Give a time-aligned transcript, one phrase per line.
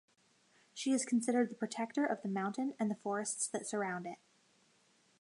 [0.73, 4.17] She is considered the protector of the mountain and the forests that surround it.